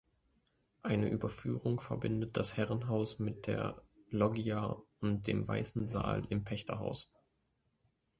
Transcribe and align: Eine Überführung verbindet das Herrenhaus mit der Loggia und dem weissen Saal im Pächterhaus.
Eine 0.81 1.09
Überführung 1.09 1.79
verbindet 1.79 2.35
das 2.35 2.57
Herrenhaus 2.57 3.19
mit 3.19 3.45
der 3.45 3.83
Loggia 4.09 4.81
und 4.99 5.27
dem 5.27 5.47
weissen 5.47 5.87
Saal 5.87 6.25
im 6.31 6.43
Pächterhaus. 6.43 7.07